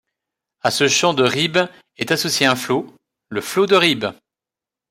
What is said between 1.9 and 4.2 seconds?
est associé un flot, le flot de Reeb.